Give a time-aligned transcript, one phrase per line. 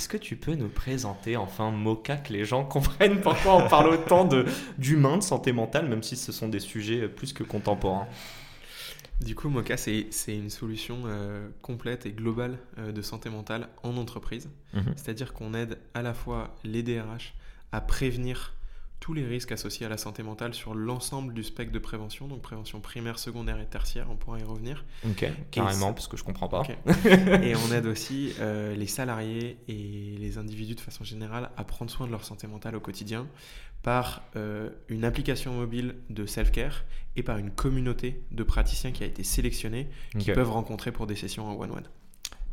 [0.00, 3.90] Est-ce que tu peux nous présenter enfin Moka, que les gens comprennent pourquoi on parle
[3.90, 4.26] autant
[4.78, 8.06] d'humain, de, santé mentale, même si ce sont des sujets plus que contemporains
[9.20, 13.98] du coup, Moka, c'est une solution euh, complète et globale euh, de santé mentale en
[13.98, 14.48] entreprise.
[14.72, 14.94] Mhm.
[14.96, 17.34] C'est-à-dire qu'on aide à la fois les DRH
[17.70, 18.54] à prévenir
[19.00, 22.42] tous les risques associés à la santé mentale sur l'ensemble du spectre de prévention, donc
[22.42, 24.84] prévention primaire, secondaire et tertiaire, on pourra y revenir.
[25.08, 26.62] Ok, carrément, parce que je comprends pas.
[27.42, 31.90] et on aide aussi euh, les salariés et les individus de façon générale à prendre
[31.90, 33.26] soin de leur santé mentale au quotidien
[33.82, 36.84] par euh, une application mobile de self-care
[37.16, 39.88] et par une communauté de praticiens qui a été sélectionnée,
[40.18, 41.88] qui peuvent rencontrer pour des sessions en one-one.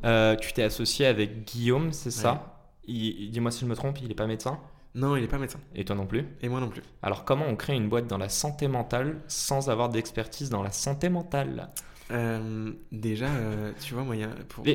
[0.05, 2.53] Euh, tu t'es associé avec Guillaume, c'est ça?
[2.87, 4.59] Dis-moi si je me trompe, il n'est pas médecin?
[4.95, 5.59] Non, il n'est pas médecin.
[5.75, 6.81] Et toi non plus Et moi non plus.
[7.01, 10.71] Alors comment on crée une boîte dans la santé mentale sans avoir d'expertise dans la
[10.71, 11.69] santé mentale?
[12.09, 14.65] Euh, déjà, euh, tu vois, moi, y a pour,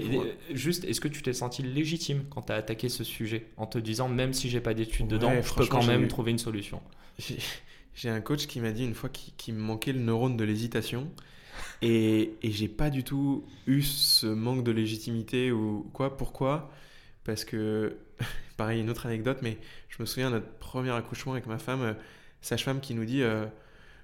[0.53, 3.79] Juste, est-ce que tu t'es senti légitime quand tu as attaqué ce sujet en te
[3.79, 6.83] disant, même si j'ai pas d'études dedans, je peux quand même trouver une solution?
[7.95, 11.11] J'ai un coach qui m'a dit une fois qu'il me manquait le neurone de l'hésitation.
[11.83, 16.17] Et, et j'ai pas du tout eu ce manque de légitimité ou quoi.
[16.17, 16.71] Pourquoi?
[17.25, 17.97] Parce que
[18.57, 21.83] pareil, une autre anecdote, mais je me souviens de notre premier accouchement avec ma femme,
[21.83, 21.95] euh,
[22.41, 23.47] sage-femme qui nous dit euh,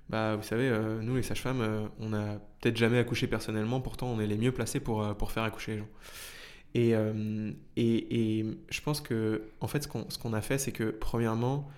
[0.08, 4.20] Bah, vous savez, euh, nous les sages-femmes, on n'a peut-être jamais accouché personnellement, pourtant on
[4.20, 5.88] est les mieux placés pour, pour faire accoucher les gens.
[6.74, 6.90] Et,
[7.76, 11.68] et, et, je pense que, en fait, ce qu'on a fait, c'est que, premièrement,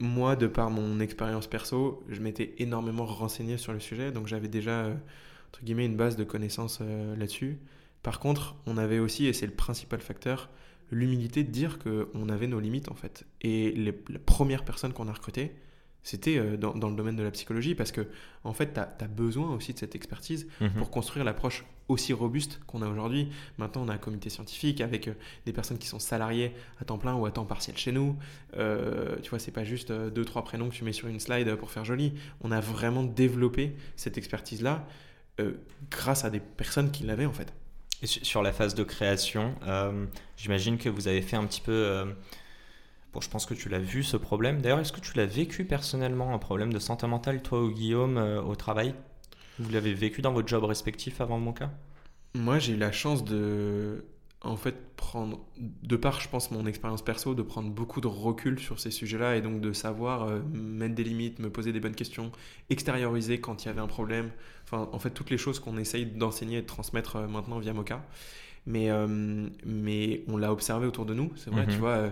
[0.00, 4.48] moi, de par mon expérience perso, je m'étais énormément renseigné sur le sujet, donc j'avais
[4.48, 4.86] déjà,
[5.48, 7.58] entre guillemets, une base de connaissances là-dessus.
[8.02, 10.48] Par contre, on avait aussi, et c'est le principal facteur,
[10.90, 13.24] l'humilité de dire qu'on avait nos limites en fait.
[13.40, 15.52] Et les, la première personne qu'on a recrutée,
[16.02, 18.06] c'était euh, dans, dans, le domaine de la psychologie parce que
[18.44, 20.74] en fait, tu as, besoin aussi de cette expertise mhm.
[20.74, 23.28] pour construire l'approche aussi robuste qu'on a aujourd'hui.
[23.58, 25.14] Maintenant, on a un comité scientifique avec euh,
[25.46, 28.16] des personnes qui sont salariées à temps plein ou à temps partiel chez nous.
[28.56, 31.52] Euh, tu vois, c'est pas juste deux, trois prénoms que tu mets sur une slide
[31.56, 32.12] pour faire joli.
[32.40, 34.86] On a vraiment développé cette expertise-là
[35.90, 37.52] grâce à des personnes qui l'avaient en fait
[38.02, 41.72] sur la phase de création, euh, j'imagine que vous avez fait un petit peu...
[41.72, 42.04] Euh,
[43.12, 44.60] bon, je pense que tu l'as vu ce problème.
[44.60, 48.18] D'ailleurs, est-ce que tu l'as vécu personnellement, un problème de santé mentale, toi ou Guillaume,
[48.18, 48.94] euh, au travail?
[49.58, 51.70] Vous l'avez vécu dans votre job respectif avant mon cas?
[52.34, 54.04] Moi, j'ai eu la chance de
[54.46, 55.40] en fait prendre,
[55.82, 59.36] de par je pense mon expérience perso, de prendre beaucoup de recul sur ces sujets-là
[59.36, 62.32] et donc de savoir euh, mettre des limites, me poser des bonnes questions,
[62.70, 64.30] extérioriser quand il y avait un problème,
[64.64, 67.72] enfin en fait toutes les choses qu'on essaye d'enseigner et de transmettre euh, maintenant via
[67.72, 68.04] Mocha.
[68.68, 71.78] Mais, euh, mais on l'a observé autour de nous, c'est vrai, tu mhm.
[71.78, 72.10] vois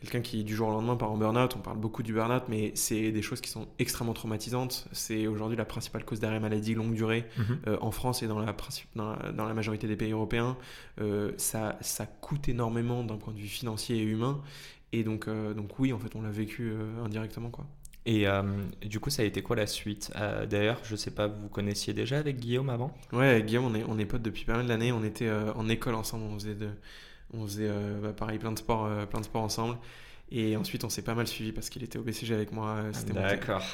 [0.00, 2.72] quelqu'un qui du jour au lendemain part en burn-out, on parle beaucoup du burn-out, mais
[2.74, 4.86] c'est des choses qui sont extrêmement traumatisantes.
[4.92, 7.58] C'est aujourd'hui la principale cause d'arrêt maladie longue durée mhm.
[7.66, 8.54] euh, en France et dans la,
[8.94, 10.56] dans la, majorité des pays européens.
[11.00, 14.40] Euh, ça, ça coûte énormément d'un point de vue financier et humain.
[14.92, 16.72] Et donc, euh, donc oui, en fait, on l'a vécu
[17.04, 17.50] indirectement.
[17.50, 17.66] quoi.
[18.06, 18.24] Et
[18.86, 20.12] du coup, ça a été quoi la suite?
[20.48, 22.96] D'ailleurs, je sais pas, vous connaissiez déjà avec Guillaume avant?
[23.12, 24.92] Ouais, Guillaume, on est, on est potes depuis pas mal d'années.
[24.92, 26.70] On était en école ensemble, on faisait de
[27.34, 29.76] on faisait euh, bah, pareil plein de sports, euh, plein de sports ensemble.
[30.30, 32.68] Et ensuite, on s'est pas mal suivi parce qu'il était au BCG avec moi.
[32.68, 33.14] Euh, c'était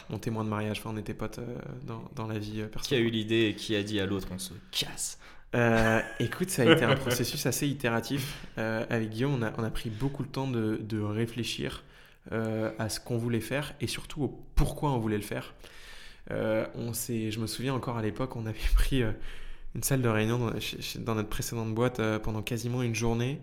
[0.09, 0.79] mon, témoin de mariage.
[0.79, 1.41] Enfin, on était potes
[1.85, 2.83] dans, dans, la vie personnelle.
[2.83, 5.19] Qui a eu l'idée et qui a dit à l'autre on se casse
[6.21, 8.47] Écoute, ça a été un processus assez itératif.
[8.57, 11.83] avec Guillaume, on a, on a, pris beaucoup de temps de, de réfléchir
[12.31, 15.55] à ce qu'on voulait faire et surtout au pourquoi on voulait le faire.
[16.31, 19.03] on je me souviens encore à l'époque, on avait pris
[19.75, 20.53] une salle de réunion
[21.01, 23.41] dans, notre précédente boîte euh, pendant quasiment une journée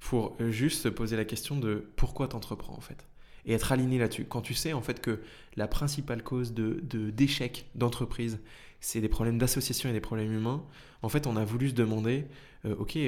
[0.00, 3.06] pour euh, juste se poser la question de pourquoi t'entreprends en fait.
[3.46, 4.24] Et être aligné là-dessus.
[4.24, 5.20] Quand tu sais en fait que
[5.56, 8.40] la principale cause de d'échec d'entreprise,
[8.80, 10.64] c'est des problèmes d'association et des problèmes humains,
[11.02, 12.24] en fait on a voulu se demander,
[12.64, 12.98] euh, ok,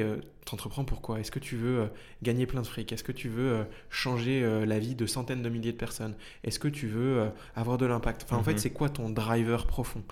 [0.45, 1.89] t'entreprends pourquoi Est-ce que tu veux
[2.23, 2.93] gagner plein de fric?
[2.93, 6.15] Est-ce que tu veux changer la vie de centaines de milliers de personnes?
[6.45, 8.25] Est-ce que tu veux avoir de l'impact?
[8.25, 8.59] Enfin en fait mhm.
[8.59, 10.03] c'est quoi ton driver profond?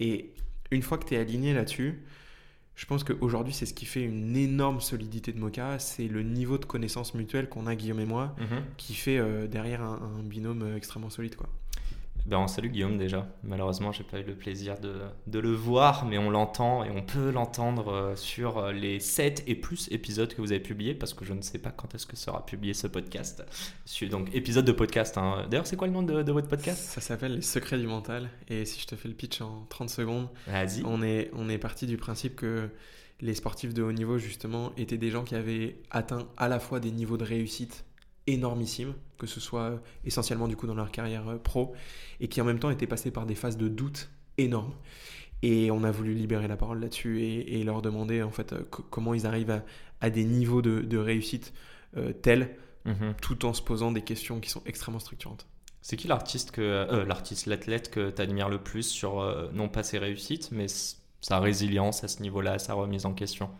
[0.00, 0.32] Et
[0.70, 2.02] une fois que tu es aligné là-dessus,
[2.78, 6.58] je pense qu'aujourd'hui, c'est ce qui fait une énorme solidité de Mocha, c'est le niveau
[6.58, 8.62] de connaissance mutuelle qu'on a, Guillaume et moi, mhm.
[8.76, 11.34] qui fait euh, derrière un, binôme euh, extrêmement solide.
[11.34, 11.48] Quoi.
[12.28, 13.26] Ben, on salue Guillaume déjà.
[13.42, 14.96] Malheureusement, j'ai pas eu le plaisir de,
[15.26, 19.44] de le voir, mais on l'entend et on peut l'entendre euh, sur euh, les 7
[19.46, 22.04] et plus épisodes que vous avez publiés, parce que je ne sais pas quand est-ce
[22.04, 23.42] que sera publié ce podcast.
[24.10, 25.16] Donc, épisode de podcast.
[25.16, 25.46] Hein.
[25.50, 26.78] D'ailleurs, c'est quoi le nom de, de votre podcast?
[26.78, 28.28] Ça s'appelle Les Secrets du Mental.
[28.48, 30.82] Et si je te fais le pitch en 30 secondes, Vas-y.
[30.84, 32.68] on est, on est parti du principe que
[33.22, 36.78] les sportifs de haut niveau, justement, étaient des gens qui avaient atteint à la fois
[36.78, 37.86] des niveaux de réussite
[38.28, 41.74] énormissimes, que ce soit essentiellement du coup dans leur carrière euh, pro,
[42.20, 44.74] et qui en même temps étaient passés par des phases de doute énormes.
[45.42, 48.62] Et on a voulu libérer la parole là-dessus et, et leur demander en fait euh,
[48.70, 49.64] co- comment ils arrivent à,
[50.00, 51.52] à des niveaux de, de réussite
[51.96, 53.14] euh, tels, Mhm.
[53.20, 55.46] tout en se posant des questions qui sont extrêmement structurantes.
[55.82, 59.68] C'est qui l'artiste que euh, l'artiste l'athlète que tu admires le plus sur euh, non
[59.68, 60.66] pas ses réussites mais
[61.20, 63.50] sa résilience à ce niveau-là, sa remise en question?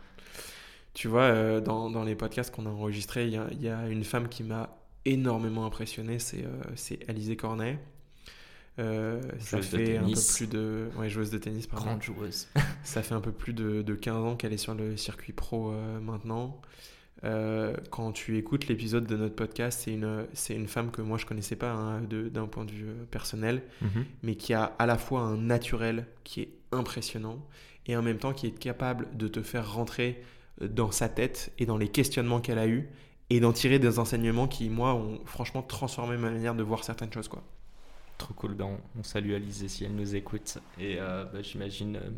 [0.95, 3.69] Tu vois, euh, dans, dans les podcasts qu'on a enregistrés, il y a, il y
[3.69, 7.79] a une femme qui m'a énormément impressionné, c'est euh, c'est Alizé Cornet.
[8.81, 10.37] Euh, ça fait un peu tennis.
[10.37, 10.89] plus de...
[10.97, 11.87] Ouais, joueuse de tennis, pardon.
[11.87, 12.47] grande joueuse.
[12.85, 15.73] Ça fait un peu plus de, de 15 ans qu'elle est sur le circuit pro
[15.73, 16.61] euh, maintenant.
[17.25, 21.19] Euh, quand tu écoutes l'épisode de notre podcast, c'est une, c'est une femme que moi
[21.19, 24.05] je connaissais pas hein, d'un point de vue personnel, Mhm.
[24.23, 27.45] mais qui a à la fois un naturel qui est impressionnant
[27.87, 30.23] et en même temps qui est capable de te faire rentrer
[30.61, 32.89] dans sa tête et dans les questionnements qu'elle a eus
[33.31, 37.13] et d'en tirer des enseignements qui, moi, ont franchement transformé ma manière de voir certaines
[37.13, 37.29] choses.
[37.29, 37.43] Quoi.
[38.17, 40.59] Trop cool, ben, on, on salue Alizé si elle nous écoute.
[40.79, 42.11] Et euh, bah, j'imagine euh,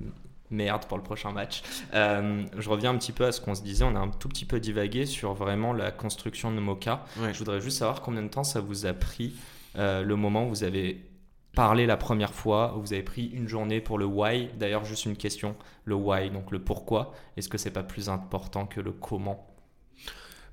[0.50, 1.62] merde pour le prochain match.
[1.94, 4.28] Euh, je reviens un petit peu à ce qu'on se disait, on a un tout
[4.28, 7.04] petit peu divagué sur vraiment la construction de Mocha.
[7.18, 7.34] Ouais.
[7.34, 9.34] Je voudrais juste savoir combien de temps ça vous a pris
[9.76, 11.09] le moment où vous avez
[11.54, 14.48] parlé la première fois, vous avez pris une journée pour le why.
[14.58, 17.12] D'ailleurs, juste une question, le why, donc le pourquoi.
[17.36, 19.46] Est-ce que c'est pas plus important que le comment?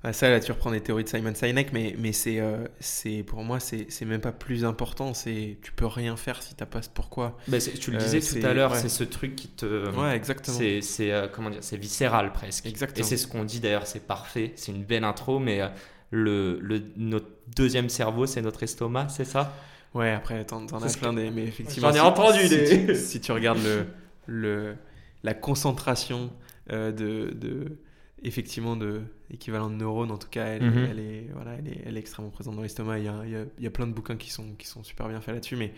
[0.04, 3.24] Ah, ça, là, tu reprends des théories de Simon Sinek, mais, mais c'est, euh, c'est,
[3.24, 5.12] pour moi, c'est, c'est même pas plus important.
[5.12, 7.36] C'est, tu peux rien faire si t'as pas ce pourquoi.
[7.48, 8.78] Bah, Tu le Euh, disais tout à l'heure, ouais.
[8.78, 9.90] c'est ce truc qui te...
[9.96, 10.56] Ouais, exactement.
[10.56, 12.66] C'est, c'est, euh, comment dire, c'est viscéral presque.
[12.66, 13.04] Exactement.
[13.04, 15.68] Et c'est ce qu'on dit d'ailleurs, c'est parfait, c'est une belle intro, mais
[16.12, 19.52] le, le, notre deuxième cerveau, c'est notre estomac, c'est ça?
[19.94, 21.30] Ouais, après, t'en, t'en as Parce que- plein des.
[21.30, 21.88] Mais effectivement.
[21.88, 23.86] J'en ai si- entendu si, des- tu, si tu regardes le,
[24.26, 24.76] le,
[25.22, 26.30] la concentration
[26.72, 27.76] euh, de, de.
[28.24, 30.86] Effectivement, de équivalent de neurones, en tout cas, elle, Mhm.
[30.90, 32.98] elle est, voilà, elle, est, elle est extrêmement présente dans l'estomac.
[32.98, 34.66] Il y a, il y, a, il y a plein de bouquins qui sont, qui
[34.66, 35.72] sont super bien faits là-dessus, mais,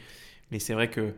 [0.50, 1.12] mais c'est vrai que,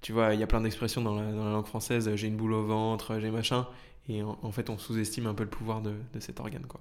[0.00, 2.36] tu vois, il y a plein d'expressions dans la, dans la langue française j'ai une
[2.36, 3.66] boule au ventre, j'ai machin,
[4.08, 6.80] et en, en fait, on sous-estime un peu le pouvoir de, de cet organe, quoi.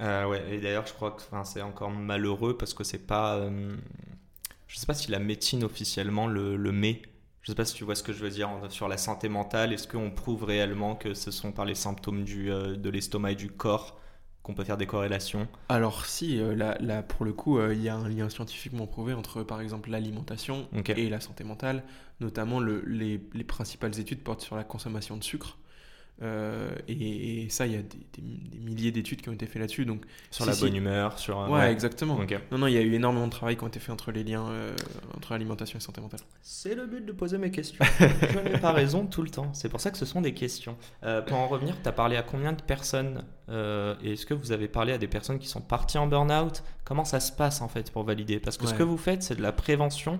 [0.00, 3.36] Euh, ouais, et d'ailleurs, je crois que enfin, c'est encore malheureux parce que c'est pas.
[3.36, 3.74] euh,
[4.70, 7.02] je sais pas si la médecine officiellement le, le met.
[7.42, 9.72] Je sais pas si tu vois ce que je veux dire sur la santé mentale.
[9.72, 13.34] Est-ce qu'on prouve réellement que ce sont par les symptômes du, euh, de l'estomac et
[13.34, 13.98] du corps
[14.42, 15.48] qu'on peut faire des corrélations?
[15.68, 18.86] Alors si, euh, là, là, pour le coup, euh, il y a un lien scientifiquement
[18.86, 21.82] prouvé entre, par exemple, l'alimentation et la santé mentale.
[22.20, 25.56] Notamment, le- les, les principales études portent sur la consommation de sucre.
[26.22, 29.46] Euh, et, et ça, il y a des, des- des milliers d'études qui ont été
[29.46, 29.86] faites là-dessus.
[29.86, 30.64] Donc, Sur Si, la si.
[30.64, 31.38] bonne humeur, sur.
[31.50, 32.18] ouais, exactement.
[32.50, 34.22] Non, non, il y a eu énormément de travail qui ont été faits entre les
[34.22, 34.74] liens euh,
[35.16, 36.20] entre alimentation et santé mentale.
[36.42, 37.82] C'est le but de poser mes questions.
[38.00, 39.52] je n'ai pas raison tout le temps.
[39.54, 40.76] C'est pour ça que ce sont des questions.
[41.04, 44.34] Euh, pour en revenir, tu as parlé à combien de personnes euh, et Est-ce que
[44.34, 46.62] vous avez parlé à des personnes qui sont parties en burn-out?
[46.84, 48.40] Comment ça se passe en fait pour valider?
[48.40, 50.18] Parce que ce que vous faites, c'est de la prévention.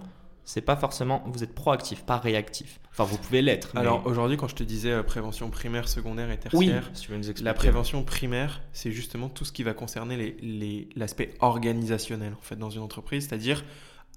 [0.53, 1.23] C'est pas forcément.
[1.27, 2.81] Vous êtes proactif, pas réactif.
[2.91, 3.71] Enfin, vous pouvez l'être.
[3.75, 7.03] mais- Alors aujourd'hui, quand je te disais euh, prévention primaire, secondaire et oui, tertiaire, si
[7.03, 7.45] tu veux nous expliquer.
[7.45, 12.43] La prévention primaire, c'est justement tout ce qui va concerner les- les- l'aspect organisationnel en
[12.43, 13.65] fait dans une entreprise, c'est-à-dire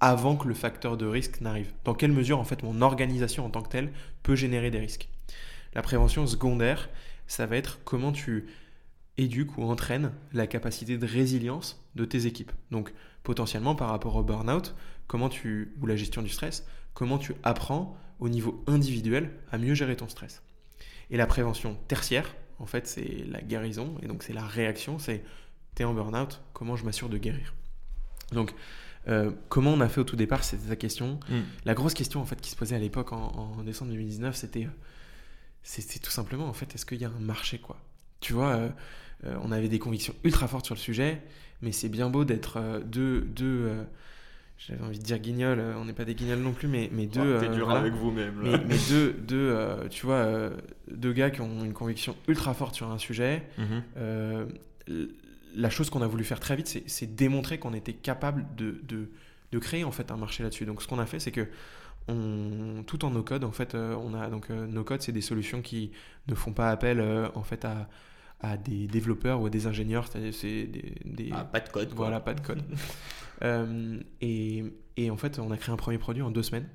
[0.00, 1.72] avant que le facteur de risque n'arrive.
[1.84, 3.92] Dans quelle mesure en fait mon organisation en tant que telle
[4.24, 5.08] peut générer des risques?
[5.74, 6.88] La prévention secondaire,
[7.28, 8.46] ça va être comment tu
[9.18, 12.50] éduques ou entraînes la capacité de résilience de tes équipes.
[12.72, 14.74] Donc potentiellement par rapport au burn-out,
[15.06, 19.74] comment tu ou la gestion du stress, comment tu apprends au niveau individuel à mieux
[19.74, 20.42] gérer ton stress.
[21.10, 25.24] Et la prévention tertiaire, en fait, c'est la guérison, et donc c'est la réaction, c'est
[25.74, 27.54] t'es en burn-out, comment je m'assure de guérir?
[28.32, 28.54] Donc,
[29.08, 31.18] euh, comment on a fait au tout départ, c'était ta question.
[31.28, 31.40] Mm.
[31.64, 34.64] La grosse question, en fait, qui se posait à l'époque, en, en décembre 2019, c'était,
[34.64, 34.70] euh,
[35.62, 37.76] c'était tout simplement, en fait, est-ce qu'il y a un marché, quoi?
[38.20, 38.68] Tu vois, euh,
[39.26, 41.22] euh, on avait des convictions ultra fortes sur le sujet,
[41.60, 43.84] mais c'est bien beau d'être deux, deux
[44.58, 47.06] j'avais envie de dire guignols, euh, on n'est pas des guignols non plus, mais, mais
[47.06, 47.36] deux...
[47.36, 48.34] Oh, T'es euh, dur voilà avec vous-même.
[48.42, 50.50] mais, mais deux, deux euh, tu vois,
[50.90, 53.42] deux gars qui ont une conviction ultra forte sur un sujet.
[53.58, 54.46] Mhm.
[55.56, 58.80] la chose qu'on a voulu faire très vite, c'est- c'est démontrer qu'on était capable de,
[58.88, 59.10] de,
[59.52, 60.66] de créer en fait un marché là-dessus.
[60.66, 61.46] Donc ce qu'on a fait, c'est que
[62.08, 65.12] on, tout en no code, en fait, euh, on a donc euh, no code, c'est
[65.12, 65.90] des solutions qui
[66.28, 67.88] ne font pas appel euh, en fait à,
[68.44, 70.20] à des développeurs ou à des ingénieurs, c'est
[70.66, 71.88] des, des- Ah, pas de code.
[71.88, 71.96] quoi.
[71.96, 72.62] voilà, pas de code.
[73.42, 74.62] Euh, et,
[74.96, 76.68] et en fait, on a créé un premier produit en deux semaines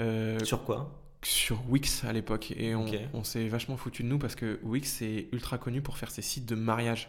[0.00, 0.98] euh, Sur quoi?
[1.22, 2.52] Sur Wix à l'époque.
[2.58, 6.10] Et on s'est vachement foutu de nous parce que Wix est ultra connu pour faire
[6.10, 7.08] ses sites de mariage.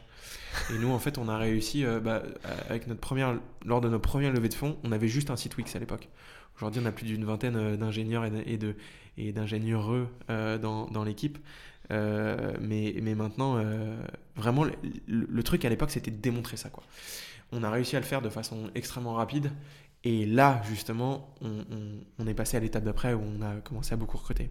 [0.70, 2.22] Et nous, en fait, on a réussi, euh, bah,
[2.70, 5.58] avec notre première, lors de notre première levée de fonds, on avait juste un site
[5.58, 6.08] Wix à l'époque.
[6.57, 8.75] Aujourd'hui, on a plus d'une vingtaine euh, d'ingénieurs et de-
[10.29, 11.38] euh, dans, l'équipe.
[11.91, 13.63] Euh, mais, maintenant,
[14.36, 14.65] vraiment,
[15.07, 16.69] le, truc à l'époque, c'était de démontrer ça.
[17.51, 19.51] On a réussi à le faire de façon extrêmement rapide.
[20.03, 24.17] Et là, justement, on est passé à l'étape d'après où on a commencé à beaucoup
[24.17, 24.50] recruter.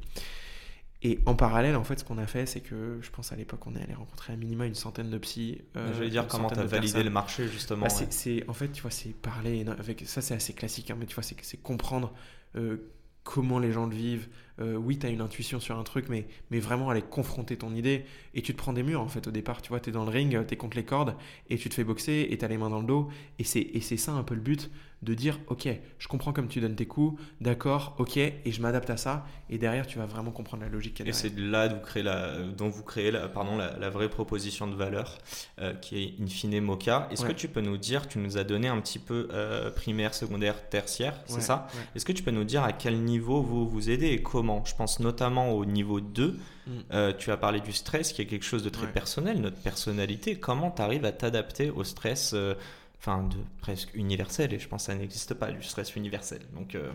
[1.05, 3.67] Et en parallèle, en fait, ce qu'on a fait, c'est que je pense à l'époque,
[3.67, 5.61] on est allé rencontrer un minimum une centaine de psys.
[5.77, 7.05] euh, J'allais dire comment tu as validé personnes.
[7.05, 7.87] le marché justement.
[7.87, 8.07] Bah, ouais.
[8.11, 11.07] c'est, c'est- en fait, tu vois, c'est parler avec ça, c'est assez classique, hein, mais
[11.07, 12.13] tu vois, c'est, c'est comprendre
[12.57, 12.77] euh,
[13.25, 14.29] comment les gens le vivent.
[14.63, 17.75] Euh, oui, tu as une intuition sur un truc, mais, mais vraiment aller confronter ton
[17.75, 18.05] idée.
[18.35, 19.61] Et tu te prends des murs, en fait, au départ.
[19.61, 21.15] Tu vois, tu es dans le ring, tu es contre les cordes,
[21.51, 23.09] et tu te fais boxer, et tu as les mains dans le dos.
[23.39, 24.71] Et c'est, ça un peu le but,
[25.03, 28.89] de dire, ok, je comprends comme tu donnes tes coups, d'accord, ok, et je m'adapte
[28.89, 29.27] à ça.
[29.51, 31.81] Et derrière, tu vas vraiment comprendre la logique qu'il y a Et c'est là d'où
[31.81, 35.19] créez la, dont vous créez la, pardon, la, la vraie proposition de valeur
[35.61, 37.09] euh, qui est in fine Mocha.
[37.11, 37.29] Est-ce Ouais.
[37.31, 40.69] que tu peux nous dire, tu nous as donné un petit peu euh, primaire, secondaire,
[40.71, 41.67] tertiaire, c'est Ouais, ça?
[41.75, 41.81] ouais.
[41.97, 44.52] Est-ce que tu peux nous dire à quel niveau vous vous aidez et comment?
[44.65, 46.39] Je pense notamment au niveau 2.
[46.67, 46.71] Mm.
[46.93, 48.93] Euh, tu as parlé du stress qui est quelque chose de très Ouais.
[48.93, 50.37] personnel, notre personnalité.
[50.37, 52.55] Comment tu arrives à t'adapter au stress euh,
[52.99, 56.41] Enfin, de presque universel, et je pense que ça n'existe pas, du stress universel.
[56.55, 56.93] Donc, euh,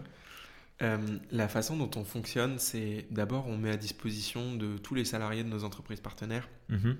[0.84, 0.98] Euh,
[1.32, 5.44] la façon dont on fonctionne, c'est d'abord on met à disposition de tous les salariés
[5.44, 6.98] de nos entreprises partenaires mhm.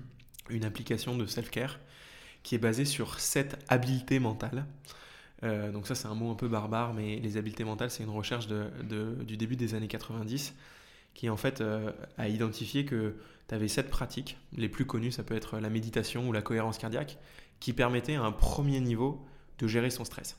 [0.50, 1.78] une application de self-care
[2.42, 4.66] qui est basée sur sept habiletés mentales.
[5.44, 8.10] Euh, donc ça c'est un mot un peu barbare, mais les habiletés mentales c'est une
[8.10, 10.54] recherche du début des années 90
[11.14, 13.16] qui en fait euh, a identifié que
[13.48, 14.38] tu avais sept pratiques.
[14.56, 17.18] Les plus connues ça peut être la méditation ou la cohérence cardiaque
[17.60, 19.24] qui permettaient à un premier niveau
[19.58, 20.38] de gérer son stress.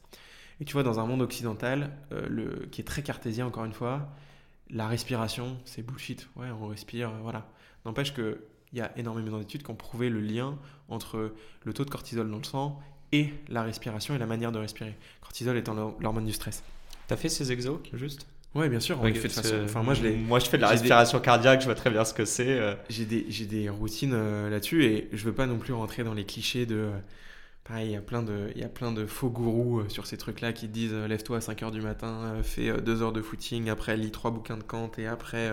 [0.61, 4.09] Et tu vois dans un monde occidental euh, qui est très cartésien encore une fois,
[4.69, 6.27] la respiration c'est bullshit.
[6.35, 7.49] Ouais on respire, voilà.
[7.85, 11.85] N'empêche que il y a énormément d'études qui ont prouvé le lien entre le taux
[11.85, 12.79] de cortisol dans le sang
[13.11, 14.95] et la respiration et la manière de respirer.
[15.21, 16.63] Cortisol étant l'hor- l'hormone du stress.
[17.07, 18.27] T'as fait ces exos, juste?
[18.55, 19.29] Ouais, bien sûr, fait
[19.65, 21.91] Enfin, moi, je les, moi, je fais de la des- respiration cardiaque, je vois très
[21.91, 22.59] bien ce que c'est.
[22.59, 22.73] euh.
[22.89, 26.25] j'ai des, des routines euh, là-dessus et je veux pas non plus rentrer dans les
[26.25, 26.75] clichés de.
[26.75, 26.91] euh,
[27.63, 30.17] Pareil, il y a plein de, il y a plein de faux gourous sur ces
[30.17, 33.69] trucs-là qui te disent lève-toi à 5 heures du matin, fais 2 heures de footing,
[33.69, 35.51] après lis trois bouquins de Kant et après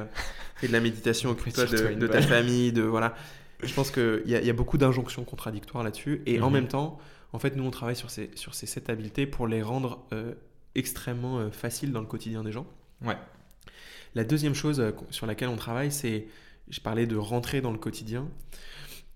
[0.56, 3.14] fais de la méditation, occupe-toi de, de ta famille, de voilà.
[3.62, 6.52] Je pense qu'il y a, il y a beaucoup d'injonctions contradictoires là-dessus et en Mhm.
[6.52, 6.98] même temps,
[7.32, 10.34] en fait, nous on travaille sur ces, sur ces sept habiletés pour les rendre euh,
[10.75, 12.66] extrêmement euh, faciles dans le quotidien des gens.
[13.04, 13.16] Ouais.
[14.14, 16.26] La deuxième chose euh, sur laquelle on travaille, c'est,
[16.68, 18.28] je parlais de rentrer dans le quotidien.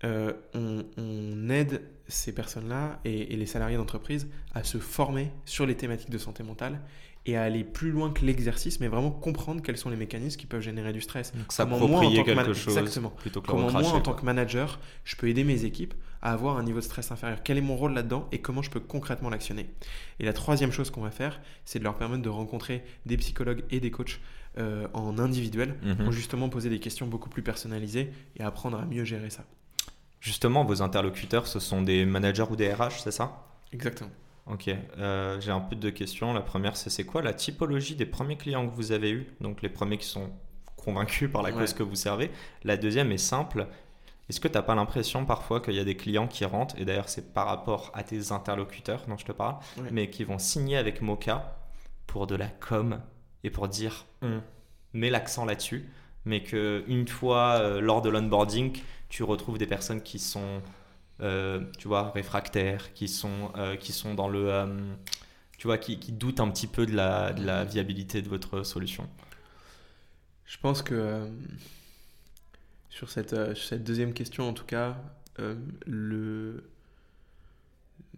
[0.03, 5.77] On, on aide ces personnes-là et, et les salariés d'entreprise à se former sur les
[5.77, 6.81] thématiques de santé mentale
[7.25, 10.47] et à aller plus loin que l'exercice, mais vraiment comprendre quels sont les mécanismes qui
[10.47, 11.33] peuvent générer du stress.
[11.35, 13.09] Donc, Comment moi, en s'approprier tant que quelque man- chose Exactement.
[13.11, 16.33] plutôt que le Comment moi, en tant que manager, je peux aider mes équipes à
[16.33, 18.79] avoir un niveau de stress inférieur Quel est mon rôle là-dedans et comment je peux
[18.79, 19.69] concrètement l'actionner?
[20.19, 23.63] Et la troisième chose qu'on va faire, c'est de leur permettre de rencontrer des psychologues
[23.71, 24.19] et des coachs
[24.57, 25.97] euh, en individuel Mhm.
[26.03, 29.45] pour justement poser des questions beaucoup plus personnalisées et apprendre à mieux gérer ça.
[30.19, 33.45] Justement, vos interlocuteurs, ce sont des managers ou des RH, c'est ça?
[33.73, 34.11] Exactement.
[34.47, 36.33] Ok, euh, j'ai un peu de questions.
[36.33, 39.27] La première, c'est c'est quoi la typologie des premiers clients que vous avez eus?
[39.39, 40.29] Donc les premiers qui sont
[40.75, 41.55] convaincus par la Ouais.
[41.59, 42.31] cause que vous servez.
[42.63, 43.67] La deuxième est simple.
[44.29, 46.85] Est-ce que tu n'as pas l'impression parfois qu'il y a des clients qui rentrent, et
[46.85, 49.89] d'ailleurs c'est par rapport à tes interlocuteurs dont je te parle, Ouais.
[49.91, 51.57] mais qui vont signer avec Mocha
[52.07, 52.99] pour de la com
[53.43, 54.41] et pour dire on
[54.93, 55.87] met l'accent là-dessus,
[56.25, 58.77] mais que une fois euh, lors de l'onboarding,
[59.09, 60.61] tu retrouves des personnes qui sont,
[61.77, 64.93] tu vois, réfractaires, qui sont, euh, qui sont dans le, euh,
[65.57, 68.63] tu vois, qui, qui doutent un petit peu de la, de la viabilité de votre
[68.63, 69.09] solution.
[70.45, 71.25] Je pense que euh,
[72.89, 74.97] sur, cette, euh, sur cette deuxième question, en tout cas,
[75.39, 76.63] euh, le,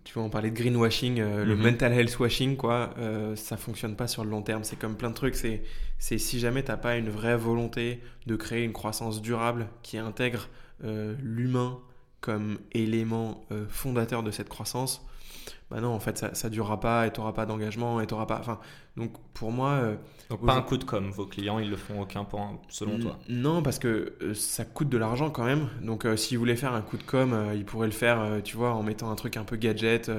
[0.03, 1.61] tu vois, on parlait de greenwashing, euh, le Mhm.
[1.61, 4.63] mental health washing, quoi, euh, ça fonctionne pas sur le long terme.
[4.63, 5.35] C'est comme plein de trucs.
[5.35, 5.63] C'est,
[5.99, 10.49] si jamais t'as pas une vraie volonté de créer une croissance durable qui intègre
[10.83, 11.79] euh, l'humain
[12.23, 15.05] comme élément euh, fondateur de cette croissance,
[15.69, 18.39] bah non, en fait, ça, ça durera pas et t'auras pas d'engagement et t'auras pas.
[18.39, 18.59] Enfin,
[18.95, 19.71] donc pour moi.
[19.71, 19.95] euh,
[20.29, 23.19] Donc pas un coup de com, vos clients ils le font aucun point selon toi.
[23.27, 25.67] Non, parce que euh, ça coûte de l'argent quand même.
[25.81, 28.83] Donc, s'ils voulaient faire un coup de com, ils pourraient le faire, tu vois, en
[28.83, 30.09] mettant un truc un peu gadget,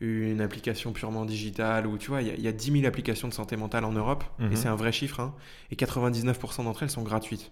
[0.00, 2.86] une application purement digitale, ou tu vois, il y, a- il y a 10 000
[2.86, 4.52] applications de santé mentale en Europe, Mhm.
[4.52, 5.34] et c'est un vrai chiffre, hein,
[5.72, 7.50] et 99% d'entre elles sont gratuites.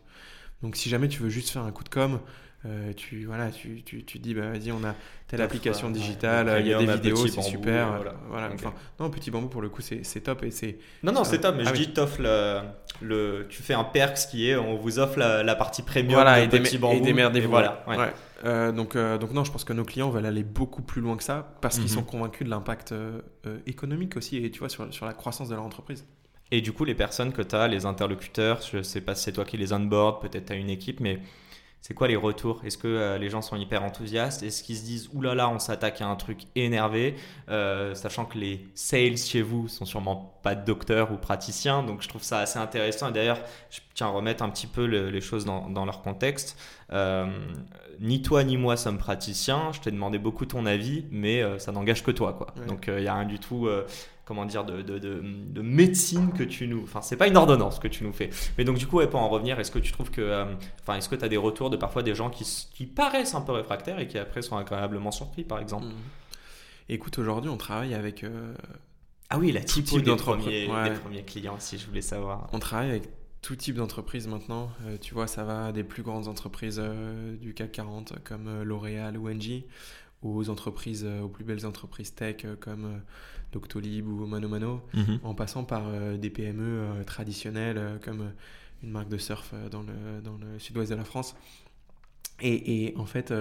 [0.63, 2.21] Donc si jamais tu veux juste faire un coup de com',
[2.65, 4.95] euh, tu voilà, tu, tu, tu dis bah vas-y, on a
[5.29, 8.03] telle application digitale, il y a des vidéos, c'est super.
[8.29, 8.51] voilà.
[8.55, 10.79] Enfin, non, petit bambou pour le coup, c'est top et c'est.
[11.03, 12.61] Non non, c'est top, mais ah je dis t'offres le,
[13.03, 16.49] le, tu fais un perks qui est, on vous offre la, partie premium voilà, et
[16.49, 16.97] petit bambou.
[16.97, 17.51] Et démerdez-vous.
[17.51, 17.85] Voilà.
[18.45, 21.17] Euh, donc, euh, donc non, je pense que nos clients veulent aller beaucoup plus loin
[21.17, 21.95] que ça parce qu'ils mhm.
[21.95, 22.95] sont convaincus de l'impact
[23.67, 26.05] économique aussi et tu vois sur, sur la croissance de leur entreprise.
[26.51, 29.33] Et du coup, les personnes que tu as, les interlocuteurs, je sais pas si c'est
[29.33, 31.21] toi qui les onboard, peut-être tu as une équipe, mais
[31.87, 32.63] c'est quoi les retours?
[32.65, 34.43] Est-ce que euh, les gens sont hyper enthousiastes?
[34.43, 37.15] Est-ce qu'ils se disent oulala, là là, on s'attaque à un truc énervé?
[37.49, 42.09] Euh, Sachant que les sales chez vous sont sûrement pas docteurs ou praticiens, donc je
[42.09, 43.11] trouve ça assez intéressant.
[43.11, 43.39] Et d'ailleurs,
[43.71, 46.59] je tiens à remettre un petit peu les choses dans, leur contexte.
[46.93, 47.27] Euh,
[48.01, 49.71] ni toi ni moi sommes praticiens.
[49.71, 52.49] Je t'ai demandé beaucoup ton avis, mais ça n'engage que toi, quoi.
[52.67, 53.69] Donc il n'y a rien du tout
[54.27, 56.83] comment dire, de, de, de, médecine que tu nous.
[56.83, 58.29] Enfin, c'est pas une ordonnance que tu nous fais.
[58.59, 60.21] Mais donc, du coup, pour en revenir, est-ce que tu trouves que.
[60.21, 60.45] Euh,
[60.83, 63.41] enfin, est-ce que tu as des retours de parfois des gens qui, qui, paraissent un
[63.41, 65.87] peu réfractaires et qui après sont agréablement surpris, par exemple?
[65.87, 65.95] Mmh.
[66.89, 68.25] Écoute, aujourd'hui, on travaille avec.
[68.25, 68.55] Euh,
[69.31, 72.49] ah oui, la type des premiers, des premiers clients, si je voulais savoir.
[72.53, 73.05] On travaille avec
[73.43, 74.71] tout type d'entreprise maintenant.
[74.87, 76.83] Euh, tu vois, ça va des plus grandes entreprises
[77.41, 79.67] du CAC 40 comme L'Oréal ou Engie,
[80.23, 83.01] aux entreprises, aux plus belles entreprises tech comme
[83.53, 85.21] Doctolib ou Mano Mano, mhm.
[85.23, 88.33] en passant par euh, des PME euh, traditionnelles euh, comme
[88.83, 91.35] une marque de surf dans le, dans le sud-ouest de la France.
[92.43, 93.33] Et, en fait,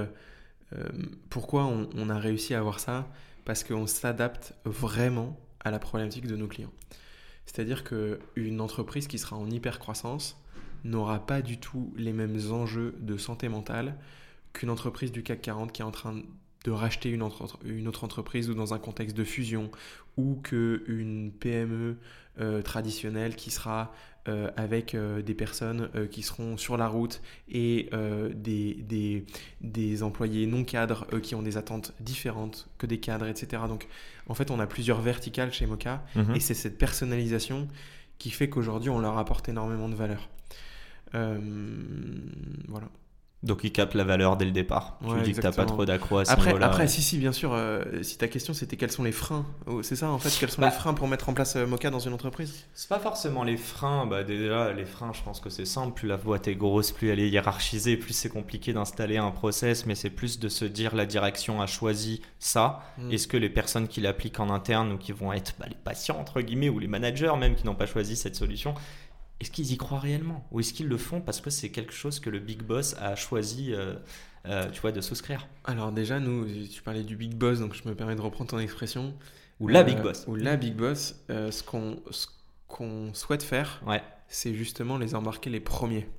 [1.29, 3.11] pourquoi on, a réussi à avoir ça?
[3.43, 6.71] Parce qu'on s'adapte vraiment à la problématique de nos clients.
[7.45, 10.41] C'est-à-dire qu'une entreprise qui sera en hyper croissance
[10.85, 13.97] n'aura pas du tout les mêmes enjeux de santé mentale
[14.53, 16.21] qu'une entreprise du CAC 40 qui est en train
[16.65, 17.27] de racheter une,
[17.63, 19.69] une autre entreprise ou dans un contexte de fusion
[20.17, 21.97] ou qu'une PME
[22.39, 23.93] euh, traditionnelle qui sera
[24.27, 27.89] euh, avec euh, des personnes qui seront sur la route et
[28.33, 29.25] des, des,
[29.61, 33.63] des, employés non cadres qui ont des attentes différentes que des cadres, etc.
[33.67, 33.87] Donc
[34.27, 36.35] en fait, on a plusieurs verticales chez Mocha mhm.
[36.35, 37.67] et c'est cette personnalisation
[38.17, 40.29] qui fait qu'aujourd'hui, on leur apporte énormément de valeur.
[41.13, 42.89] voilà.
[43.45, 44.97] Donc il capte la valeur dès le départ.
[45.07, 47.53] Tu dis que t'as pas trop d'accro à ce après, Après, si, si, bien sûr.
[47.53, 50.49] Euh, si ta question c'était quels sont les freins, oh, c'est ça en fait, quels
[50.49, 50.71] sont les bah.
[50.71, 52.65] freins pour mettre en place euh, Mocha dans une entreprise?
[52.73, 54.07] C'est pas forcément les freins.
[54.07, 55.93] Bah, déjà, les freins, je pense que c'est simple.
[55.93, 59.85] Plus la boîte est grosse, plus elle est hiérarchisée, plus c'est compliqué d'installer un process.
[59.85, 62.81] Mais c'est plus de se dire la direction a choisi ça.
[62.97, 63.11] Hmm.
[63.11, 66.17] Est-ce que les personnes qui l'appliquent en interne ou qui vont être bah, les patients
[66.19, 68.73] entre guillemets ou les managers même qui n'ont pas choisi cette solution,
[69.39, 72.19] est-ce qu'ils y croient réellement Ou est-ce qu'ils le font parce que c'est quelque chose
[72.19, 73.95] que le big boss a choisi euh,
[74.45, 75.47] euh, tu vois, de souscrire?
[75.65, 78.59] Alors déjà, nous, tu parlais du big boss, donc je me permets de reprendre ton
[78.59, 79.13] expression.
[79.59, 80.25] Ou la big euh, boss.
[80.27, 81.15] Ou la big boss.
[81.29, 82.01] ce qu'on
[82.67, 84.01] qu'on souhaite faire, ouais.
[84.27, 86.09] c'est justement les embarquer les premiers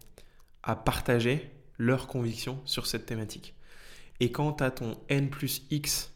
[0.63, 3.55] à partager leurs convictions sur cette thématique.
[4.21, 6.13] Et quand tu as ton N plus X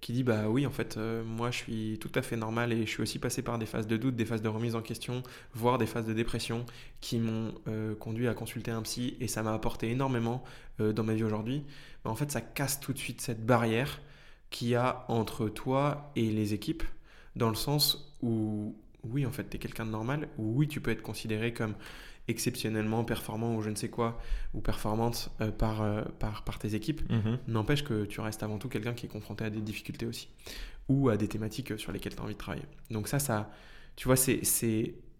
[0.00, 2.86] qui dit bah oui en fait euh, moi je suis tout à fait normal et
[2.86, 5.22] je suis aussi passé par des phases de doute, des phases de remise en question,
[5.54, 6.64] voire des phases de dépression
[7.00, 10.42] qui m'ont euh, conduit à consulter un psy et ça m'a apporté énormément
[10.80, 11.64] euh, dans ma vie aujourd'hui.
[12.04, 14.00] en fait ça casse tout de suite cette barrière
[14.48, 16.82] qu'il y a entre toi et les équipes
[17.36, 20.80] dans le sens où oui en fait tu es quelqu'un de normal, ou oui tu
[20.80, 21.74] peux être considéré comme
[22.30, 24.20] exceptionnellement performant ou je ne sais quoi,
[24.54, 27.38] ou performante euh, par, euh, par, par, tes équipes, mhm.
[27.48, 30.28] n'empêche que tu restes avant tout quelqu'un qui est confronté à des difficultés aussi,
[30.88, 32.64] ou à des thématiques sur lesquelles tu as envie de travailler.
[32.90, 33.50] Donc ça, ça
[33.96, 34.40] tu vois, c'est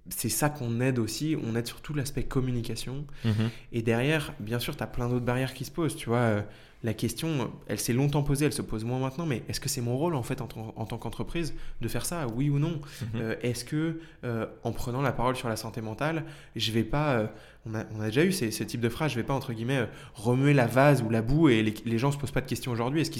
[0.08, 3.06] c'est ça qu'on aide aussi, on aide sur tout l'aspect communication.
[3.24, 3.50] Mhm.
[3.72, 6.42] Et derrière, bien sûr, tu as plein d'autres barrières qui se posent, tu vois.
[6.82, 9.82] La question, elle s'est longtemps posée, elle se pose moins maintenant, mais est-ce que c'est
[9.82, 12.80] mon rôle en fait en, tant qu'entreprise de faire ça, oui ou non?
[13.02, 13.08] Mhm.
[13.20, 16.24] euh, Est-ce que euh, en prenant la parole sur la santé mentale,
[16.56, 17.26] je vais pas, euh,
[17.66, 19.52] on, a, on, a, déjà eu ces, ce type de phrase, je vais pas entre
[19.52, 22.48] guillemets remuer la vase ou la boue et les, les gens se posent pas de
[22.48, 23.10] questions aujourd'hui, est-ce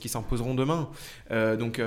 [0.00, 0.90] qu'ils s'en poseront demain?
[1.30, 1.80] Donc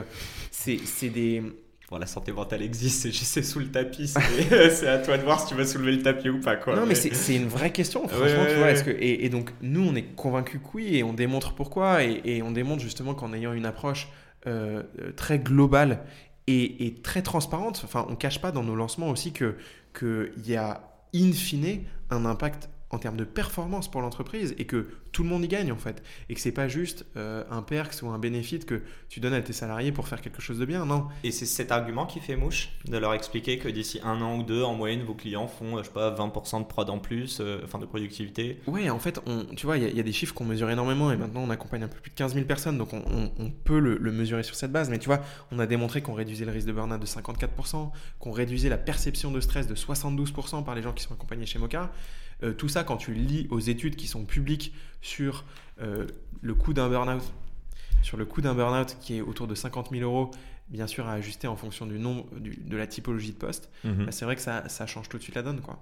[0.52, 1.44] c'est des
[1.90, 4.08] Bon, la santé mentale existe, c'est juste sous le tapis.
[4.50, 6.58] C'est à toi de voir si tu vas soulever le tapis ou pas.
[6.58, 6.76] Quoi.
[6.76, 8.46] Non, mais, c'est une vraie question, franchement.
[8.50, 12.04] tu vois, que, et, donc, nous, on est convaincus que oui, et on démontre pourquoi.
[12.04, 14.10] Et, on démontre justement qu'en ayant une approche
[14.48, 14.84] euh,
[15.16, 16.04] très globale
[16.48, 19.56] et, très transparente, enfin, on ne cache pas dans nos lancements aussi qu'il
[19.94, 20.82] que y a
[21.16, 25.44] in fine un impact en termes de performance pour l'entreprise et que tout le monde
[25.44, 26.04] y gagne en fait.
[26.30, 29.42] Et que c'est pas juste euh, un perks ou un bénéfice que tu donnes à
[29.42, 31.08] tes salariés pour faire quelque chose de bien non.
[31.24, 34.44] Et c'est cet argument qui fait mouche de leur expliquer que d'ici un an ou
[34.44, 37.62] deux en moyenne vos clients font je sais pas 20% de prod en plus euh,
[37.64, 38.62] enfin de productivité.
[38.68, 41.18] Ouais en fait on, tu vois il y, a des chiffres qu'on mesure énormément et
[41.18, 43.02] maintenant on accompagne un peu plus de 15 000 personnes donc on,
[43.40, 44.92] on, peut le, le, mesurer sur cette base.
[44.92, 48.32] Mais tu vois on a démontré qu'on réduisait le risque de burn-out de 54% qu'on
[48.32, 51.90] réduisait la perception de stress de 72% par les gens qui sont accompagnés chez Mocha
[52.44, 54.74] Euh, tout ça, quand tu lis aux études qui sont publiques
[55.08, 55.46] sur
[55.82, 56.06] euh,
[56.42, 57.24] le coût d'un burn-out,
[58.04, 60.32] sur le coût d'un burn-out qui est autour de 50 000 euros,
[60.70, 64.06] bien sûr à ajuster en fonction du nombre, de la typologie de poste, Mhm.
[64.06, 65.62] bah, c'est vrai que ça, ça change tout de suite la donne.
[65.62, 65.80] quoi.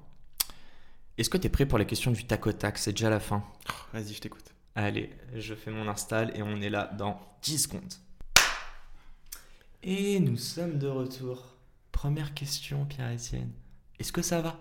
[1.18, 2.78] Est-ce que tu es prêt pour les questions du tac au tac?
[2.78, 3.44] C'est déjà la fin.
[3.94, 4.44] Vas-y, je t'écoute.
[4.76, 7.94] Allez, je fais mon install et on est là dans 10 secondes.
[9.82, 11.56] Et nous sommes de retour.
[11.92, 13.52] Première question, Pierre-Etienne.
[14.00, 14.60] Est-ce que ça va?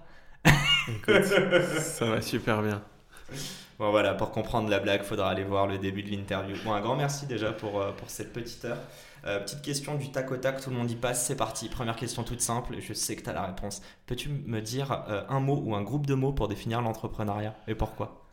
[0.88, 1.24] Écoute,
[1.80, 2.84] ça va super bien.
[3.78, 6.54] Bon voilà, pour comprendre la blague, faudra aller voir le début de l'interview.
[6.64, 8.78] Bon, un grand merci déjà pour, euh, pour cette petite heure.
[9.26, 11.68] Euh, petite question du tac au tac, tout le monde y passe, c'est parti.
[11.68, 13.82] Première question toute simple, je sais que tu as la réponse.
[14.06, 17.74] Peux-tu me dire euh, un mot ou un groupe de mots pour définir l'entrepreneuriat et
[17.74, 18.26] pourquoi?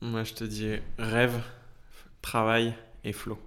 [0.00, 1.42] Moi, je te dis rêve,
[2.22, 3.38] travail et flow.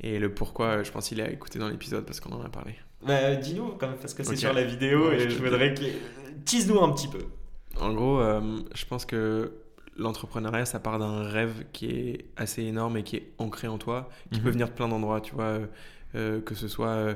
[0.00, 2.76] Et le pourquoi, je pense qu'il a écouté dans l'épisode parce qu'on en a parlé.
[3.02, 5.74] Bah, Dis-nous, quand même, parce que c'est sur la vidéo Ouais, et je je voudrais
[5.74, 5.84] que.
[6.46, 7.26] Tease-nous un petit peu.
[7.78, 8.22] En gros,
[8.74, 9.52] je pense que
[10.00, 14.08] l'entrepreneuriat, ça part d'un rêve qui est assez énorme et qui est ancré en toi,
[14.32, 14.44] qui Mhm.
[14.44, 15.66] peut venir de plein d'endroits, tu vois, euh,
[16.14, 17.14] euh, que ce soit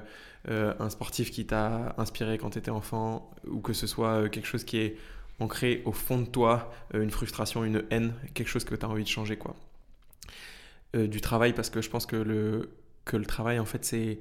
[0.49, 4.47] euh, un sportif qui t'a inspiré quand tu étais enfant, ou que ce soit quelque
[4.47, 4.97] chose qui est
[5.40, 9.03] ancré au fond de toi, une frustration, une haine, quelque chose que tu as envie
[9.05, 9.57] de changer, quoi.
[10.92, 12.70] Du travail, parce que je pense que le,
[13.05, 14.20] que le travail, en fait, c'est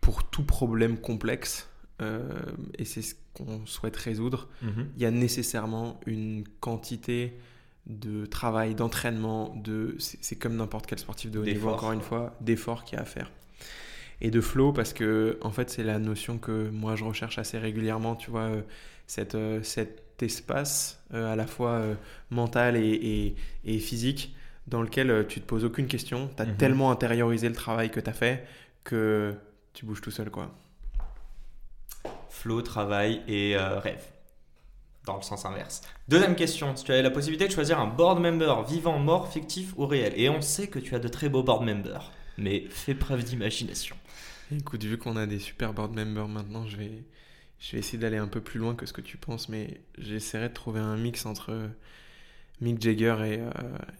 [0.00, 1.68] pour tout problème complexe,
[2.02, 2.22] euh,
[2.78, 7.34] et c'est ce qu'on souhaite résoudre, il y a nécessairement une quantité
[7.86, 12.34] de travail, d'entraînement, de c'est comme n'importe quel sportif de haut niveau, encore une fois,
[12.40, 13.30] d'effort qu'il y a à faire.
[14.20, 17.58] Et de flow, parce que en fait, c'est la notion que moi je recherche assez
[17.58, 18.62] régulièrement, tu vois, euh,
[19.06, 21.82] cette, euh, cet espace euh, à la fois
[22.30, 24.34] mental et, et- et physique
[24.66, 26.56] dans lequel tu te poses aucune question, tu as Mhm.
[26.56, 28.44] tellement intériorisé le travail que tu as fait
[28.82, 29.34] que
[29.74, 30.52] tu bouges tout seul, quoi.
[32.36, 34.04] Flow, travail et euh, rêve.
[35.04, 35.82] Dans le sens inverse.
[36.08, 36.74] Deuxième question.
[36.76, 40.12] Si tu avais la possibilité de choisir un board member vivant, mort, fictif ou réel,
[40.16, 43.96] et on sait que tu as de très beaux board members, mais fais preuve d'imagination.
[44.54, 47.04] Écoute, vu qu'on a des super board members maintenant, je vais,
[47.58, 50.48] je vais essayer d'aller un peu plus loin que ce que tu penses, mais j'essaierai
[50.48, 51.70] de trouver un mix entre
[52.60, 53.50] Mick Jagger et, euh,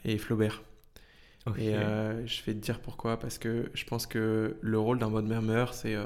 [0.05, 0.63] et Flaubert.
[1.59, 5.09] Et euh, je vais te dire pourquoi, parce que je pense que le rôle d'un
[5.09, 6.05] board member, c'est, euh,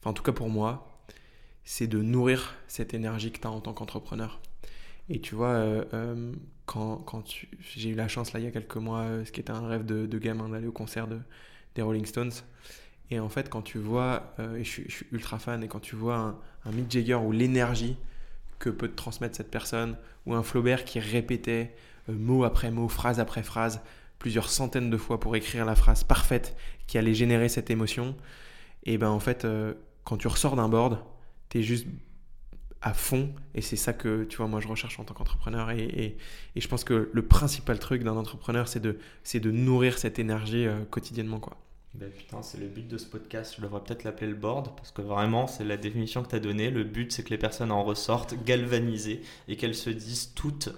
[0.00, 0.87] enfin en tout cas pour moi,
[1.70, 4.40] c'est de nourrir cette énergie que tu as en tant qu'entrepreneur.
[5.10, 6.32] Et tu vois, euh, euh,
[6.64, 7.04] quand,
[7.60, 9.68] j'ai eu la chance, là, il y a quelques mois, euh, ce qui était un
[9.68, 11.20] rêve de, de gamin, d'aller au concert de,
[11.74, 12.32] des Rolling Stones.
[13.10, 16.16] Et en fait, quand tu vois, et je, suis, ultra fan, et quand tu vois
[16.16, 17.98] un, un Mick Jagger ou l'énergie
[18.58, 21.76] que peut te transmettre cette personne, ou un Flaubert qui répétait
[22.08, 23.82] mot après mot, phrase après phrase,
[24.18, 28.16] plusieurs centaines de fois pour écrire la phrase parfaite qui allait générer cette émotion,
[28.84, 29.46] et ben en fait,
[30.04, 30.98] quand tu ressors d'un board,
[31.50, 31.86] tu es juste
[32.80, 35.82] à fond, et c'est ça que, tu vois, moi je recherche en tant qu'entrepreneur, et,
[35.82, 36.16] et-
[36.54, 40.18] et je pense que le principal truc d'un entrepreneur, c'est de, c'est de nourrir cette
[40.20, 41.56] énergie euh, quotidiennement, quoi.
[41.94, 43.54] Ben putain, c'est le but de ce podcast.
[43.56, 46.38] Je devrais peut-être l'appeler le board parce que vraiment, c'est la définition que tu as
[46.38, 46.70] donnée.
[46.70, 50.68] Le but, c'est que les personnes en ressortent galvanisées et qu'elles se disent toutes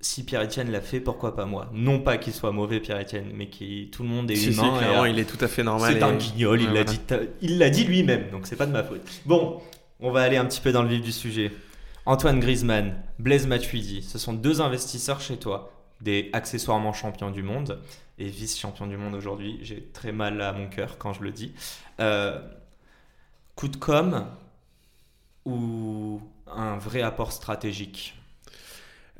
[0.00, 1.68] si Pierre-Etienne l'a fait, pourquoi pas moi?
[1.74, 4.76] Non pas qu'il soit mauvais, Pierre-Etienne, mais que tout le monde est Si, si, humain.
[4.76, 5.92] et, clairement, euh, il est tout à fait normal.
[5.92, 6.84] c'est et- un guignol, il l'a voilà.
[6.84, 7.00] dit,
[7.42, 9.02] il l'a dit lui-même, donc c'est pas de ma faute.
[9.26, 9.60] Bon,
[10.04, 11.50] on va aller un petit peu dans le vif du sujet.
[12.04, 17.80] Antoine Griezmann, Blaise Matuidi, ce sont deux investisseurs chez toi, des accessoirement champions du monde
[18.18, 19.58] et vice-champions du monde aujourd'hui.
[19.62, 21.54] J'ai très mal à mon cœur quand je le dis.
[22.00, 22.38] Euh,
[23.56, 24.26] coup de com
[25.46, 28.14] ou un vrai apport stratégique?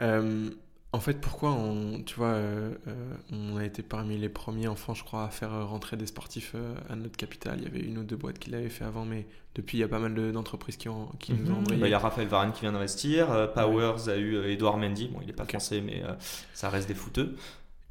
[0.00, 0.50] Euh,
[0.94, 4.76] en fait, pourquoi on, tu vois, euh, euh, on a été parmi les premiers en
[4.76, 7.58] France, je crois, à faire euh, rentrer des sportifs euh, à notre capitale?
[7.58, 9.26] Il y avait une ou deux boîtes qui l'avaient fait avant, mais
[9.56, 11.58] depuis, il y a pas mal de- d'entreprises qui, ont, qui nous ont Mhm.
[11.58, 11.80] embrayé.
[11.80, 13.30] Bah, Il y a Raphaël Varane qui vient d'investir.
[13.32, 15.08] euh, Powers a eu euh, Edouard Mendy.
[15.08, 16.14] Bon, il n'est pas français, mais euh,
[16.54, 17.36] ça reste des fouteux.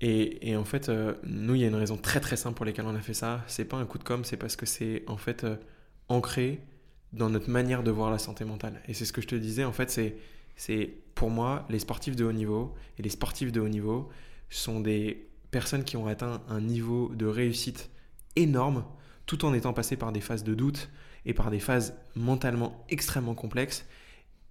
[0.01, 2.65] Et, et en fait, euh, nous, il y a une raison très très simple pour
[2.65, 3.41] laquelle on a fait ça.
[3.47, 5.55] C'est pas un coup de com', c'est parce que c'est en fait euh,
[6.09, 6.59] ancré
[7.13, 8.81] dans notre manière de voir la santé mentale.
[8.87, 10.15] Et c'est ce que je te disais, en fait, c'est,
[10.55, 14.09] c'est pour moi, les sportifs de haut niveau et les sportifs de haut niveau
[14.49, 17.89] sont des personnes qui ont atteint un niveau de réussite
[18.35, 18.85] énorme
[19.25, 20.89] tout en étant passés par des phases de doute
[21.25, 23.85] et par des phases mentalement extrêmement complexes.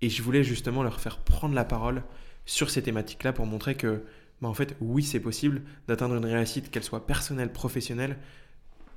[0.01, 2.03] Et je voulais justement leur faire prendre la parole
[2.47, 4.05] sur ces thématiques-là pour montrer que
[4.41, 8.19] bah, en fait, oui, c'est possible d'atteindre une réussite, qu'elle soit personnelle, professionnelle,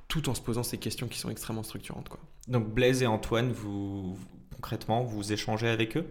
[0.08, 2.08] tout en se posant ces questions qui sont extrêmement structurantes.
[2.48, 4.16] Donc Blaise et Antoine, vous-
[4.54, 6.06] concrètement, vous échangez avec eux?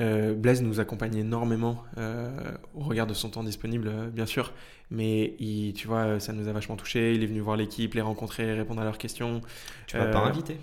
[0.00, 2.30] Euh, Blaise nous accompagne énormément euh,
[2.74, 4.52] au regard de son temps disponible, euh, bien sûr,
[4.90, 7.14] mais il, tu vois, ça nous a vachement touché.
[7.14, 9.42] Il est venu voir l'équipe, les rencontrer, répondre à leurs questions.
[9.86, 10.58] Tu m'as pas invité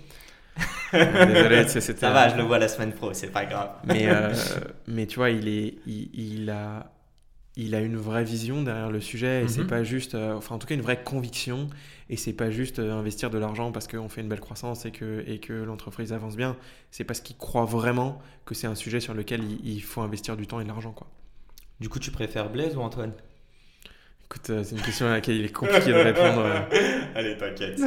[0.92, 2.00] Désolé, c'était.
[2.00, 3.70] Ça va, je le vois la semaine pro, c'est pas grave.
[3.84, 4.32] Mais, euh,
[4.86, 6.92] mais tu vois, il, est, il, il, a,
[7.56, 9.66] il a une vraie vision derrière le sujet et c'est mhm.
[9.68, 11.68] pas juste, euh, enfin en tout cas une vraie conviction
[12.10, 14.90] et c'est pas juste euh, investir de l'argent parce qu'on fait une belle croissance et
[14.90, 16.56] que, et que l'entreprise avance bien.
[16.90, 20.48] C'est parce qu'il croit vraiment que c'est un sujet sur lequel il, faut investir du
[20.48, 20.90] temps et de l'argent.
[20.90, 21.06] quoi.
[21.78, 23.12] Du coup, tu préfères Blaise ou Antoine?
[24.24, 26.44] Écoute, c'est une question à laquelle il est compliqué de répondre.
[27.14, 27.80] Allez, t'inquiète.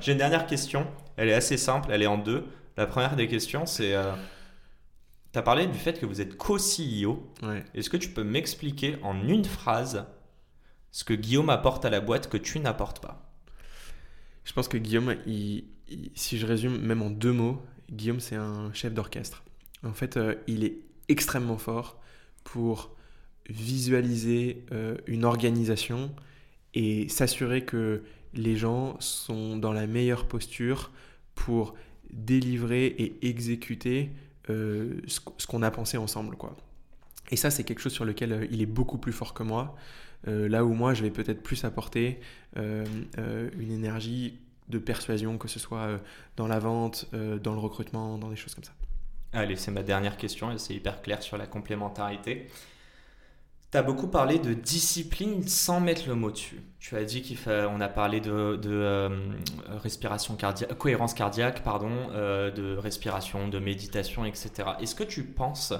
[0.00, 0.86] J'ai une dernière question.
[1.18, 2.46] Elle est assez simple, elle est en deux.
[2.78, 4.12] La première des questions, c'est euh,
[5.34, 7.30] tu as parlé du fait que vous êtes co-CEO.
[7.74, 10.06] Est-ce que tu peux m'expliquer en une phrase
[10.90, 13.30] ce que Guillaume apporte à la boîte que tu n'apportes pas
[14.44, 15.14] Je pense que Guillaume,
[16.14, 19.44] si je résume même en deux mots, Guillaume, c'est un chef d'orchestre.
[19.84, 22.00] En fait, euh, il est extrêmement fort
[22.44, 22.94] pour
[23.48, 26.14] visualiser euh, une organisation
[26.74, 28.02] et s'assurer que
[28.34, 30.90] les gens sont dans la meilleure posture
[31.34, 31.74] pour
[32.10, 34.10] délivrer et exécuter
[34.50, 36.36] euh, ce, qu'on a pensé ensemble.
[37.30, 39.76] Et ça, c'est quelque chose sur lequel il est beaucoup plus fort que moi.
[40.26, 42.20] Là où moi, je vais peut-être plus apporter
[42.56, 46.00] une énergie de persuasion, que ce soit
[46.36, 48.72] dans la vente, dans le recrutement, dans des choses comme ça.
[49.32, 52.48] Allez, c'est ma dernière question, c'est hyper clair sur la complémentarité.
[53.70, 56.62] Tu as beaucoup parlé de discipline sans mettre le mot dessus.
[56.78, 59.10] Tu as dit qu'on a parlé de, euh,
[59.82, 60.38] respiration
[60.78, 64.70] cohérence cardiaque, pardon, euh, de respiration, de méditation, etc.
[64.80, 65.74] Est-ce que tu penses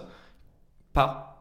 [0.93, 1.38] pas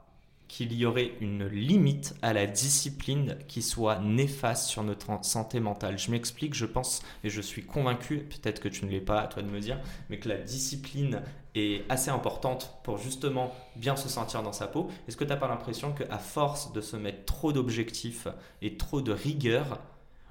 [0.47, 5.97] qu'il y aurait une limite à la discipline qui soit néfaste sur notre santé mentale.
[5.97, 9.27] Je m'explique, je pense et je suis convaincu, peut-être que tu ne l'es pas, à
[9.27, 9.79] toi de me dire,
[10.09, 11.21] mais que la discipline
[11.55, 14.89] est assez importante pour justement bien se sentir dans sa peau.
[15.07, 18.27] Est-ce que tu n'as pas l'impression qu'à force de se mettre trop d'objectifs
[18.61, 19.79] et trop de rigueur,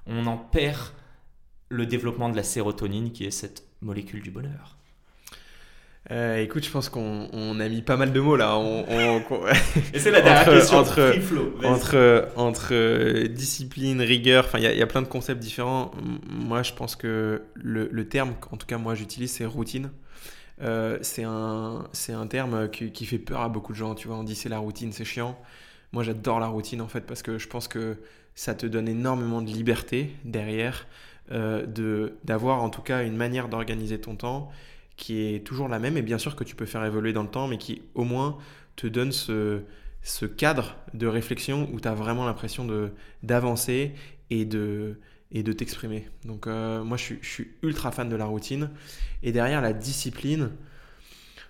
[0.05, 0.79] on en perd
[1.69, 4.76] le développement de la sérotonine qui est cette molécule du bonheur?
[6.09, 8.57] Euh, écoute, je pense qu'on a mis pas mal de mots là.
[9.93, 10.77] Et c'est la dernière entre, question.
[10.77, 15.91] Entre, entre, entre, euh, discipline, rigueur, enfin, il y, a plein de concepts différents.
[16.29, 19.89] Moi, je pense que le, le terme, en tout cas, moi, j'utilise, c'est routine.
[20.61, 23.93] Euh, c'est un, un terme qui, qui, fait peur à beaucoup de gens.
[23.93, 25.37] Tu vois, on dit c'est la routine, c'est chiant.
[25.91, 27.97] Moi, j'adore la routine en fait parce que je pense que
[28.33, 30.87] ça te donne énormément de liberté derrière,
[31.31, 34.51] de d'avoir en tout cas une manière d'organiser ton temps
[34.97, 37.29] qui est toujours la même et bien sûr que tu peux faire évoluer dans le
[37.29, 38.37] temps, mais qui au moins
[38.75, 39.61] te donne ce,
[40.35, 42.67] cadre de réflexion où tu as vraiment l'impression
[43.23, 43.93] d'avancer
[44.29, 44.99] et de,
[45.31, 46.07] et de t'exprimer.
[46.25, 48.71] Donc euh, moi je suis, ultra fan de la routine.
[49.23, 50.51] Et derrière la discipline,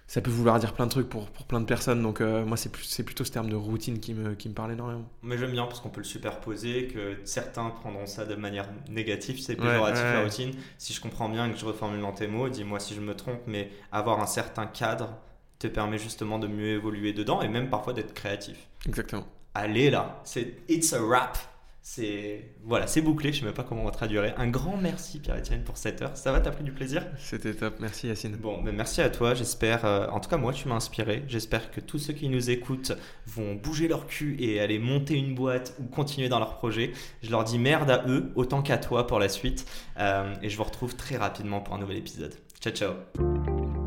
[0.07, 2.01] ça peut vouloir dire plein de trucs pour, pour plein de personnes.
[2.01, 4.71] Donc euh, moi, c'est, c'est plutôt ce terme de routine qui me, qui me parle
[4.71, 5.05] énormément.
[5.21, 9.39] Mais j'aime bien parce qu'on peut le superposer, que certains prendront ça de manière négative,
[9.39, 10.51] c'est péjoratif la routine.
[10.77, 13.15] Si je comprends bien et que je reformule dans tes mots, dis-moi si je me
[13.15, 15.17] trompe, mais avoir un certain cadre
[15.59, 18.67] te permet justement de mieux évoluer dedans et même parfois d'être créatif.
[18.87, 19.27] Exactement.
[19.53, 21.37] Allez là, c'est It's a Wrap
[21.89, 24.35] c'est voilà, c'est bouclé, je sais même pas comment on traduirait.
[24.37, 26.17] Un grand merci Pierre-Etienne pour cette heure.
[26.17, 27.05] Ça va, t'as pris du plaisir?
[27.17, 28.35] C'était top, merci Yacine.
[28.35, 31.71] Bon, ben merci à toi, j'espère, euh, en tout cas moi tu m'as inspiré, j'espère
[31.71, 32.91] que tous ceux qui nous écoutent
[33.25, 36.91] vont bouger leur cul et aller monter une boîte ou continuer dans leur projet.
[37.23, 39.65] Je leur dis merde à eux autant qu'à toi pour la suite
[39.97, 42.33] euh, et je vous retrouve très rapidement pour un nouvel épisode.
[42.59, 43.86] Ciao ciao